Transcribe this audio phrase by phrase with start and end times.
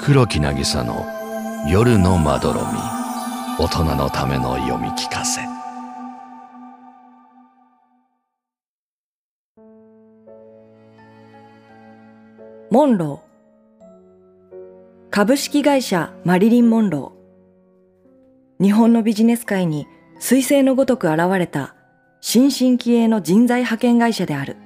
[0.00, 1.04] 黒木渚の
[1.68, 2.66] 夜のまどろみ。
[3.58, 5.40] 大人のための読み聞かせ。
[12.70, 15.10] モンロー。
[15.10, 18.62] 株式会社マリリン・モンロー。
[18.62, 19.88] 日本のビジネス界に
[20.20, 21.74] 彗星のごとく現れた
[22.20, 24.56] 新進気鋭の人材派遣会社である。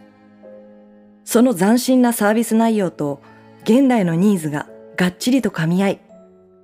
[1.25, 3.23] その斬新なサービス内容と
[3.65, 4.67] 現代のニーズが
[5.03, 6.01] がっちりと噛み合い、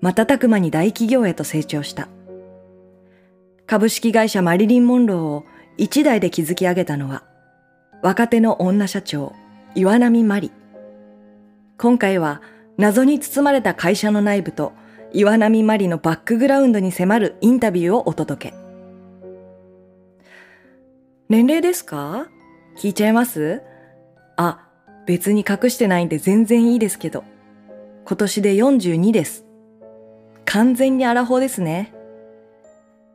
[0.01, 2.07] 瞬く間に大企業へと成長した。
[3.67, 5.45] 株式会社マリリン・モンローを
[5.77, 7.25] 一代で築き上げたのは、
[8.01, 9.33] 若手の女社長、
[9.75, 10.53] 岩波マリ。
[11.79, 12.41] 今回は
[12.77, 14.73] 謎に包まれた会社の内部と
[15.13, 18.57] 岩波マリのバックグラウンドに迫るインタビューをお届け。
[21.29, 22.29] 年齢ですか？
[22.79, 23.63] 聞いちゃいます？
[24.37, 24.69] あ、
[25.07, 27.25] 別に隠してないんで全然いいですけど。
[28.09, 29.45] 今年で42です。
[30.47, 31.93] 完全にアラフォーですね。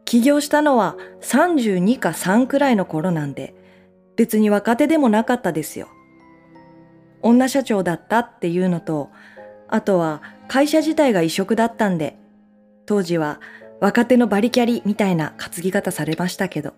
[0.06, 3.56] 起業したのは32か3くらいの頃なんで、
[4.16, 5.88] 別に若手でもなかったですよ。
[7.24, 9.10] 女社長だったっていうのと、
[9.68, 12.16] あとは会社自体が異色だったんで、
[12.86, 13.42] 当時は
[13.82, 16.76] 若手のバリキャリみたいな担ぎ方されましたけど。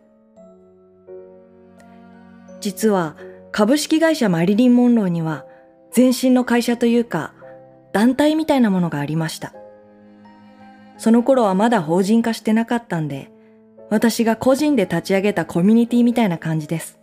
[2.61, 3.17] 実は
[3.51, 5.45] 株式会社マリリン・モンローには
[5.93, 7.33] 前身の会社というか
[7.95, 9.53] 団体みたいなものがありました。
[10.97, 13.31] その頃はまだ法人化してなかったんで、
[13.89, 16.99] 私が個人で立ち上げたコミュニティみたいな感じです。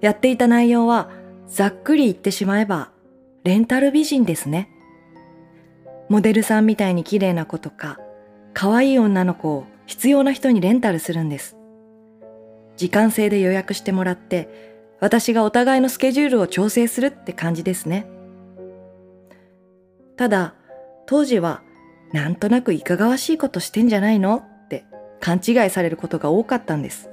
[0.00, 1.10] やっていた内容は、
[1.46, 2.90] ざっくり言ってしまえば、
[3.42, 4.70] レンタル美人ですね。
[6.08, 8.00] モデルさんみたいに綺麗な子とか、
[8.54, 11.58] 可愛い女の子を必要な人にレンタルするんです。
[12.78, 18.06] 時間制で予約してもらって、私がお互いのスケジュールを調整するって感じですね。
[20.16, 20.54] ただ、
[21.06, 21.62] 当時は、
[22.12, 24.36] なんとなくいかがわしいことしてんじゃないの？
[24.36, 24.84] って
[25.20, 27.10] 勘違いされることが多かったんです。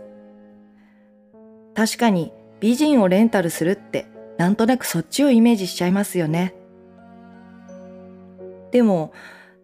[1.73, 4.05] 確かに美人をレンタルするって
[4.37, 6.53] なんとなくそっちをイメージしちゃいますよね。
[8.71, 9.11] でも、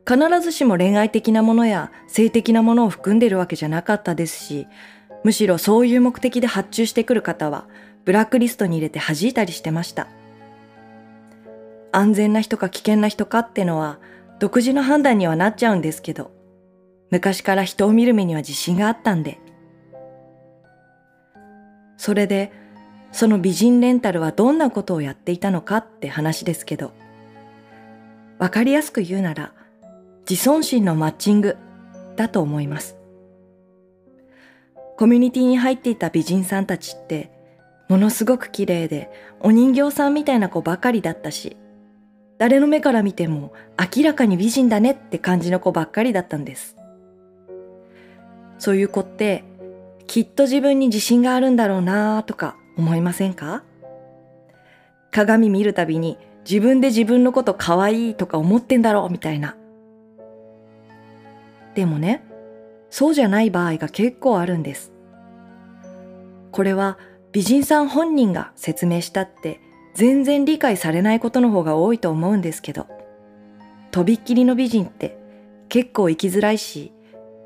[0.07, 4.67] 必ずしも恋愛的なものや性的なものを含んでるわけじゃなかったですし、
[5.23, 7.67] むしろそういう目的で発注してくる方は
[8.06, 10.07] ブラックリストに入れて弾いたりしてました。
[11.92, 14.00] 安全な人か危険な人かってのは
[14.40, 16.31] 独自の判断にはなっちゃうんですけど、
[17.09, 19.40] 昔から人を見る目には自信があったんで。
[21.98, 22.52] それで、
[23.12, 26.92] その美人レンタルはどんなことをやっていたのかって話ですけど、
[28.38, 29.54] わかりやすく言うなら、
[30.30, 31.58] 自尊心のマッチング
[32.16, 32.98] だと思います。
[34.98, 37.31] コミュニティに入っていた美人さんたちって、
[37.88, 39.09] ものすごく綺麗で、
[39.40, 41.56] お人形さんみたいな子ばかりだったし、
[42.38, 43.53] 誰の目から見ても
[43.96, 46.75] 明らかに美人だねって感じの子ばっかりだったんです。
[48.59, 49.44] そういう子って
[50.08, 53.64] きっと自分に自信があるんだろうなとか思いませんか？
[55.12, 56.18] 鏡見るたびに
[56.48, 59.56] 自分で自分のこと可愛いとか思ってんだろうみたいな。
[61.75, 62.24] でもね、
[62.90, 64.92] そうじゃない場合が結構あるんです。
[66.52, 66.98] これは
[67.31, 69.59] 美人さん本人が説明したって
[69.97, 72.85] 全然理解されないことの方が多いと思うんですけど、
[73.90, 75.18] とびっきりの美人って
[75.69, 76.91] 結構生きづらいし、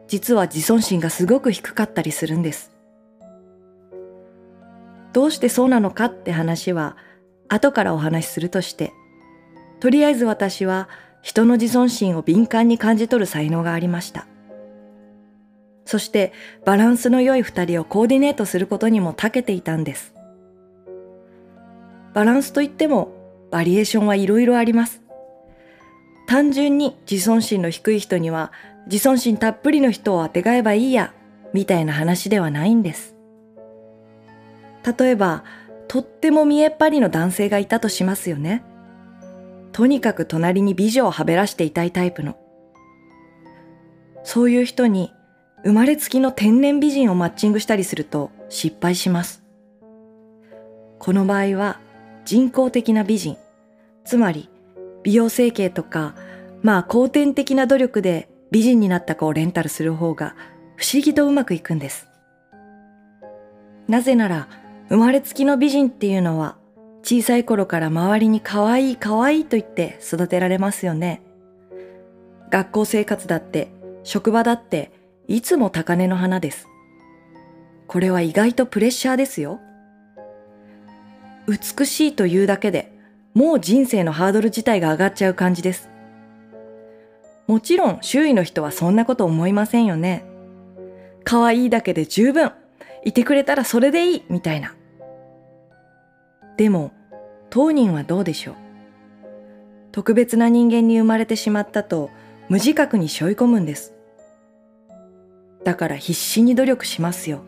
[0.10, 2.74] 実は自尊心がすごく低かったりするんです。
[5.14, 6.98] どうしてそうなのかって話は
[7.48, 8.92] 後からお話しするとして、
[9.80, 10.90] とりあえず私は
[11.22, 14.28] 人の自尊心を敏感に感じ取る才能がありました。
[15.86, 16.34] そして
[16.66, 20.14] バランスの良い二人をコーディネートすることにも長けていたんです。
[22.14, 23.14] バランスといっても
[23.52, 25.02] バリエーションはいろいろあります。
[26.28, 28.52] 単純に自尊心の低い人には
[28.88, 31.14] 自尊心たっぷりの人をあてがえばいいや、
[31.54, 33.16] みたいな話ではないんです。
[34.98, 35.44] 例えば、
[35.88, 38.64] とっても見えっ張りの男性がいたとしますよね。
[39.72, 42.38] とにかく隣に美女をはべらしていたいタイプの。
[44.24, 45.12] そういう人に
[45.64, 49.44] 生まれつきの天然美人をマッチングしたりすると失敗します。
[51.00, 51.80] この場合は
[52.26, 53.38] 人工的な美人、
[54.06, 54.50] つまり
[55.04, 56.16] 美容整形とか、
[56.62, 60.36] まあ後天的な努力で美人になった子をレンタルする方が
[60.76, 62.08] 不思議とうまくいくんです。
[63.88, 64.48] なぜなら
[64.90, 66.58] 生まれつきの美人っていうのは
[67.04, 71.22] 小さい頃から周りに可愛い可愛いと言って育てられますよね。
[72.50, 73.72] 学校生活だって
[74.04, 74.92] 職場だって
[75.28, 76.68] いつも高嶺の花です。
[77.88, 79.60] これは意外とプレッシャーですよ。
[81.52, 82.94] 美しいというだけで
[83.34, 85.90] もう人生のハードル自体が上がっちゃう感じです。
[87.48, 90.24] もちろん周囲の人はそんなこと思いませんよね。
[91.24, 92.52] 可愛いだけで十分。
[93.04, 94.76] いてくれたらそれでいい、みたいな。
[96.56, 96.92] でも、
[97.50, 98.56] 当人はどうでしょう。
[99.92, 102.10] 特別な人間に生まれてしまったと
[102.48, 103.94] 無自覚に背負い込むんです。
[105.64, 107.42] だから必死に努力しますよ。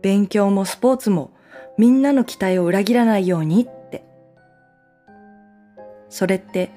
[0.00, 1.30] 勉強もスポーツも
[1.78, 4.04] みんなの期待を裏切らないようにって。
[6.08, 6.70] それって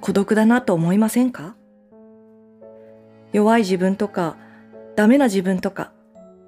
[0.00, 1.54] 孤独だなと思いませんか？
[3.32, 4.36] 弱い自分とか
[4.96, 5.92] ダメな自分とか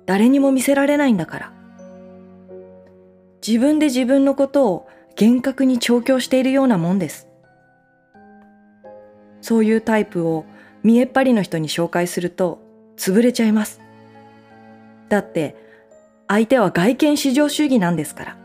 [0.06, 1.52] 誰にも見せられないんだから。
[3.46, 7.28] 自分で自分のことを厳格に調教しているようなもんです。
[9.42, 10.46] そういうタイプを
[10.82, 12.60] 見えっ張りの人に紹介すると
[12.96, 13.80] 潰れちゃいます。
[15.10, 15.56] だって
[16.28, 18.36] 相手は外見至上主義なんですから。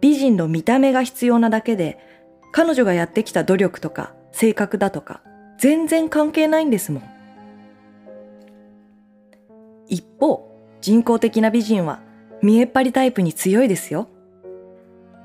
[0.00, 1.98] 美人の見た目が必要なだけで
[2.52, 5.20] 彼女がやってきた努力とか性格だとか
[5.58, 7.02] 全然関係ないんですもん。
[9.88, 10.48] 一方、
[10.80, 12.00] 人工的な美人は
[12.42, 14.08] 見えっ張りタイプに強いですよ。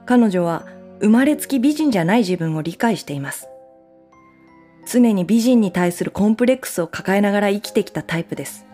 [0.06, 0.66] 彼女は
[1.00, 3.48] 生まれつき美人じゃない自分を理解しています。
[4.88, 8.66] 常に美人に対するコンプレックスを抱えながら生きてきたタイプです。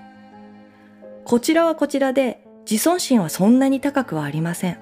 [1.31, 4.77] こちらはこちらで自尊心はそんなに高くはありません。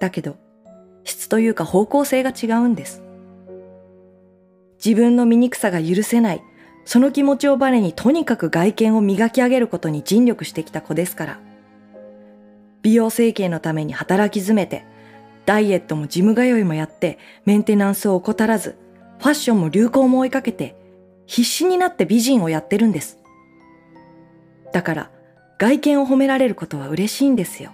[0.00, 0.38] だけど、
[1.04, 3.02] 質というか方向性が違うんです。
[4.82, 6.42] 自分の醜さが許せない、
[6.86, 11.40] その気持ちをバネにとにかく外見を磨き上げることに尽力してきた子ですから。
[12.80, 14.86] 美容整形のために働き詰めて、
[15.44, 18.78] ダイエットもジム通いもやって、メンテナンスを怠らず、
[19.18, 20.74] ファッションも流行も追いかけて、
[21.26, 23.18] 必死になって美人をやってるんです。
[24.72, 25.10] だから、
[25.58, 27.72] 外見を褒められることは嬉しいんですよ。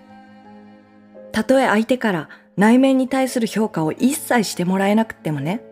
[1.32, 5.62] たとえ相手から内面に対する評価を一切してもらえなくてもね。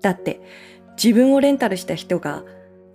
[0.00, 0.40] だって、
[1.02, 2.42] 自分をレンタルした人が、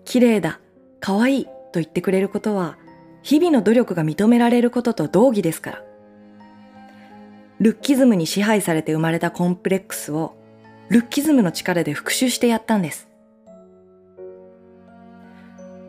[0.04, 0.60] 綺麗だ、
[1.00, 2.78] 可愛いと言ってくれることは、
[3.22, 5.84] 日々の努力が認められることと同義ですから。
[7.60, 10.36] ルッキズムに支配されて生まれたコンプレックスを
[10.90, 13.08] ルッキズムの力で復讐してやったんです。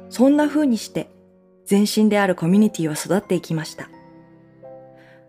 [0.08, 1.10] そんな風にして
[1.66, 3.90] 全身であるコミュニティは育っていきました。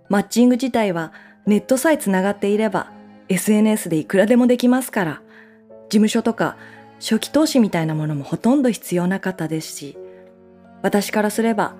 [0.07, 1.11] マッチング自体は
[1.45, 2.91] ネットさえつながっていれば
[3.29, 5.21] SNS でいくらでもできますから、
[5.89, 6.55] 事務所とか
[6.99, 9.97] 初期投資みたいなものもほとんど必要なかったですし、
[10.81, 11.75] 私からすれば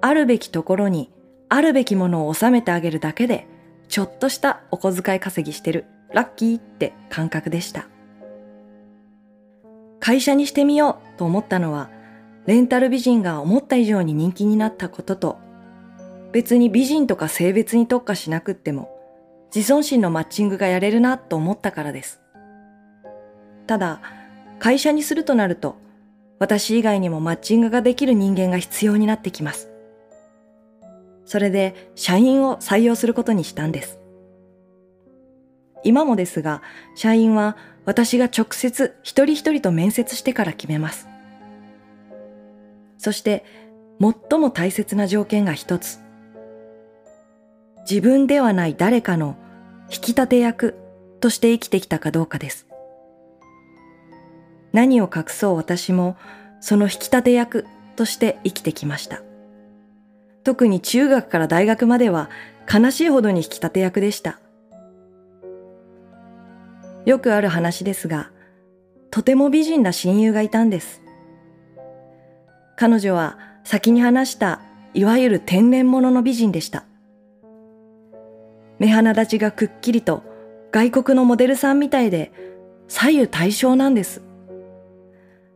[0.00, 1.10] あるべきところに
[1.48, 3.46] あるべきものを収めてあげるだけで
[3.88, 7.88] ちょっとしたお小遣い稼ぎしてるラッキーって感覚でした。
[9.98, 11.90] 会社にしてみようと思ったのは、
[12.46, 15.38] レンタル美人が思った以上に人気になったことと、
[16.32, 18.88] 別に美人とか性別に特化しなくっても、
[19.54, 22.20] 自尊心のマッチングがやれるなと思ったからです。
[23.66, 24.00] ただ、
[24.60, 25.76] 会社にするとなると、
[26.38, 29.70] 私以外にもマッチングができる人間が必要になってきます。
[31.24, 33.98] それで社員を採用することにしたんです。
[35.82, 36.62] 今もですが、
[36.94, 41.08] 社員は私が直接一人一人と面接してから決めます。
[42.98, 43.44] そして
[44.00, 46.00] 最も大切な条件が一つ。
[47.88, 49.36] 自分ではない誰かの
[49.90, 50.74] 引き立て役
[51.20, 52.66] として生きてきたかどうかです。
[54.72, 56.16] 何を隠そう私も
[56.60, 59.22] その引き立て役として生きてきました。
[60.44, 62.30] 特に中学から大学までは
[62.72, 64.38] 悲しいほどに引き立て役でした。
[67.04, 68.30] よくある話ですが、
[69.10, 71.02] とても美人な親友がいたんです。
[72.76, 74.60] 彼女は先に話した
[74.94, 76.84] いわゆる天然物の美人でした。
[78.78, 80.22] 目鼻立ちがくっきりと
[80.70, 82.32] 外国のモデルさんみたいで
[82.88, 84.22] 左右対称なんです。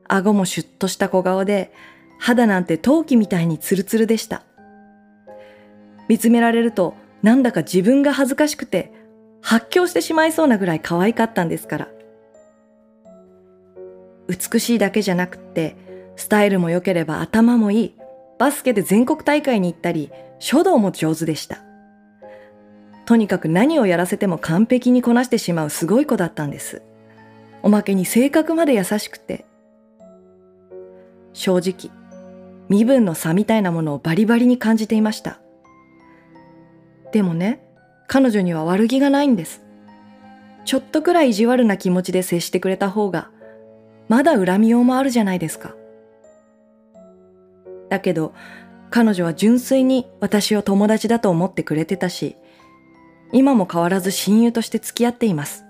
[0.09, 1.73] 顎もシュッとした小顔で
[2.19, 4.43] 肌なんて陶器みたいにツルツルでした。
[6.09, 8.93] 見つめられるとなんだか自分が恥ずかしくて
[9.43, 11.89] 発狂してしまいそうなぐらい可愛かったんですから。
[14.29, 15.77] 美しいだけじゃなくって、
[16.21, 17.95] スタイルも良ければ頭もいい、
[18.39, 21.65] バスケで全国大会に行ったり、書道も上手でした。
[23.07, 26.83] とにかく何をやらせても完璧にこなしてしまうすごい子だったんです。
[27.63, 29.47] おまけに性格まで優しくて。
[31.33, 31.91] 正直、
[32.69, 35.41] 身分の差みたいなものをバリバリに感じていました。
[37.13, 37.63] でもね、
[38.09, 39.65] 彼女には悪気がないんです。
[40.67, 43.31] ちょっとくらい意地悪な気持ちで接してくれた方が、
[44.09, 45.80] まだ恨みようもあるじゃないですか。
[47.91, 48.33] だけど、
[48.89, 52.37] 彼女は純粋に私を友達だと思ってくれてたし、
[53.33, 55.65] 今も変わらず親友として付き合っています。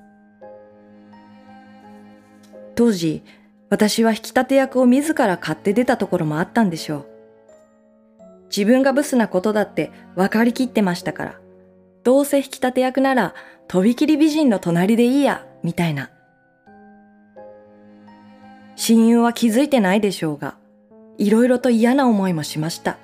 [2.76, 3.22] 当時、
[3.68, 7.06] 私は引き立て役を自ら買って出たところもあったんでしょう。
[8.48, 11.40] 自分がブスなことだって分かりきってましたから、
[12.02, 13.34] どうせ引き立て役なら
[13.68, 16.10] とびきり美人の隣でいいや、みたいな。
[18.76, 20.56] 親友は気づいてないでしょうが、
[21.20, 22.98] いろいろと嫌な思いもしました。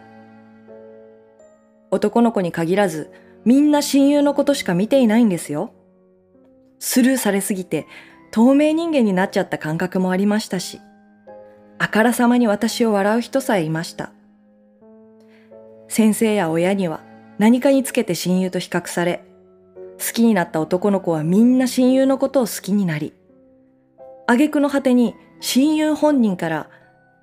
[1.91, 3.13] 男の子に限らず、
[3.45, 5.71] みんな親友のことしか見ていないんですよ。
[6.79, 7.87] スルーされすぎて
[8.33, 10.81] 透明人間になっちゃった感覚もありましたし、
[11.79, 14.13] あからさまに私を笑う人さえいました。
[15.89, 17.03] 先生や親には
[17.39, 19.25] 何かにつけて親友と比較され、
[19.99, 23.13] 好きになった男の子はみんな親友のことを好きになり、
[24.27, 26.71] 挙句の果てに親友本人から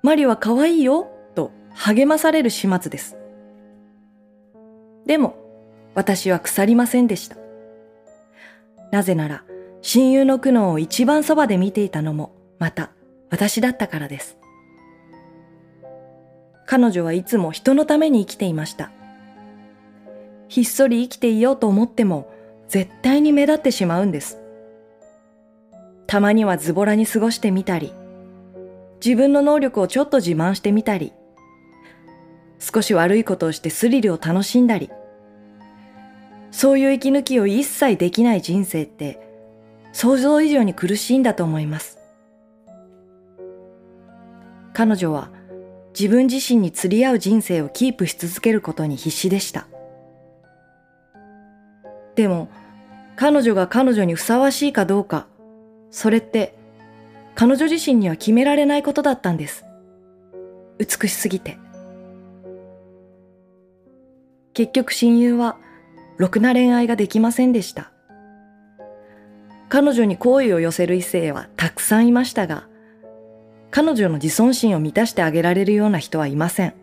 [0.04, 3.16] マリは可愛いよと励まされる始末です。
[5.06, 5.34] でも、
[5.94, 7.38] 私は腐りませんでした。
[8.92, 9.44] なぜなら、
[9.80, 12.90] 親友の苦悩を一番そばで見ていたのも、また
[13.30, 14.36] 私だったからです。
[16.66, 18.92] 彼女はいつも人のために生きていました。
[20.48, 22.30] ひっそり生きていようと思っても、
[22.68, 24.38] 絶対に目立ってしまうんです。
[26.06, 27.94] たまにはズボラに過ごしてみたり、
[29.02, 31.12] 自分の能力をちょっと自慢してみたり、
[32.58, 34.90] 少し悪いことをしてスリルを楽しんだり、
[36.50, 39.20] そういう息抜きを一切できない人生って
[39.92, 41.98] 想像以上に苦しいんだと思います。
[44.72, 45.30] 彼女は
[45.98, 49.66] 自分自身に釣り合う人生をキープし続けることに必死でした。
[52.16, 52.48] でも
[53.16, 55.26] 彼女が彼女にふさわしいかどうか、
[55.90, 56.54] それって
[57.34, 59.64] 彼女自身には決められないことだったんです。
[60.78, 61.58] 美しすぎて。
[64.52, 65.56] 結局親友は
[66.16, 67.90] ろくな恋愛ができませんでした。
[69.68, 72.68] 彼女に好意を寄せる異性はたくさんいましたが、
[73.72, 76.74] 彼女の自尊心を満たしてあげられるような人はいません。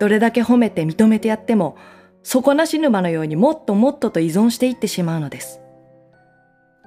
[0.00, 1.76] どれだけ褒めて認めてやっても、
[2.24, 5.60] 底なし沼のようにもっともっとと依存していってしまうのです。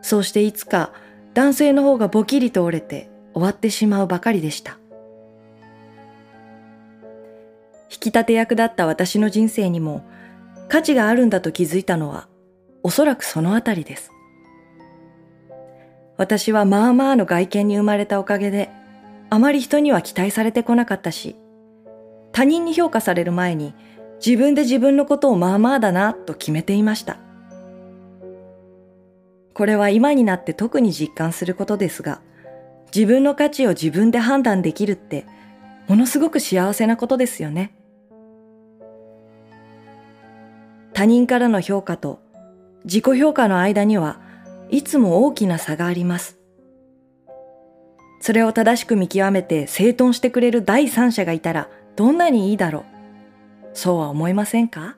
[0.02, 0.92] そうしていつか
[1.38, 4.80] 男性の方がボキリと折れて終わってしまうばかりでした。
[7.92, 10.04] 引き立て役だった私の人生にも
[10.68, 12.28] 価値があるんだと気づいたのは、
[12.82, 14.12] おそらくそのあたりです。
[16.18, 18.72] 私はまあまあの外見に生まれたおかげで、
[19.30, 21.36] あまり人には期待されてこなかったし、
[22.32, 23.76] 他人に評価される前に
[24.26, 27.20] 自分で自分のことをまあまあだなと決めていました。
[29.58, 32.22] これは今になって特に実感することですが、
[32.94, 35.26] 自分の価値を自分で判断できるって、
[35.88, 37.74] ものすごく幸せなことですよね。
[40.94, 42.20] 他人からの評価と
[42.86, 44.20] 自己評価の間には
[44.70, 46.38] いつも大きな差があります。
[48.22, 52.84] それを正しく見極めて整頓してくれる第三者がいたらどんなにいいだろう。
[53.74, 54.98] そうは思いませんか？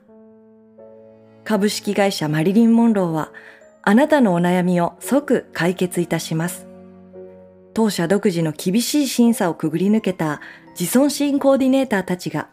[1.44, 3.32] 株式会社マリリン・モンローは
[3.82, 6.66] あなたのお悩みを即解決いたします。
[7.72, 10.40] 当社独自の厳しい審査をくぐり抜けた
[10.78, 12.48] 自尊心コーディネーターたちが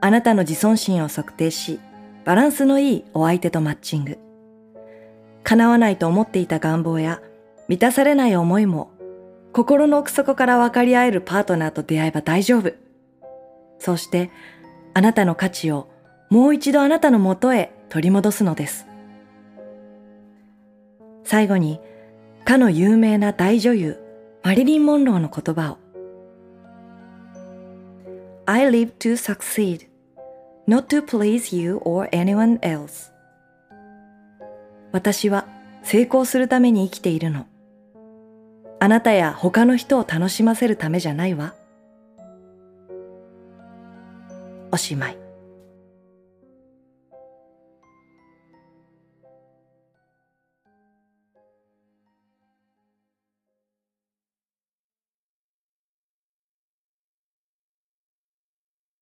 [0.00, 1.78] あなたの自尊心を測定し
[2.24, 4.18] バランスのいいお相手とマッチング。
[5.44, 7.20] 叶わないと思っていた願望や
[7.68, 8.90] 満たされない思いも
[9.52, 12.72] 心の奥底から分かり合えるパートナーと出会えば大丈夫。
[13.78, 14.30] そして
[14.94, 15.88] あなたの価値を
[16.30, 18.86] もう一度あなたの元へ取り戻すのです。
[21.32, 21.80] 最後に
[22.44, 23.98] かの有名な大女優
[24.42, 25.78] マリリン・モンローの言葉を
[28.44, 29.88] I live to succeed
[30.68, 33.10] not to please you or anyone else
[34.92, 35.48] 私は
[35.82, 37.46] 成功するために生きているの。
[38.78, 41.54] あなたや他の人を楽しませるためじゃないわ。
[44.70, 45.21] おしまい。